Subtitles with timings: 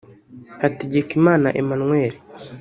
[0.61, 2.13] Hategekimana Emmanuel